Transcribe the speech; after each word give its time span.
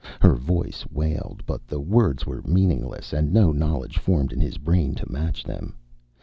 Her 0.19 0.33
voice 0.33 0.83
wailed, 0.91 1.43
but 1.45 1.67
the 1.67 1.79
words 1.79 2.25
were 2.25 2.41
meaningless 2.41 3.13
and 3.13 3.31
no 3.31 3.51
knowledge 3.51 3.99
formed 3.99 4.33
in 4.33 4.41
his 4.41 4.57
brain 4.57 4.95
to 4.95 5.11
match 5.11 5.43
them. 5.43 5.75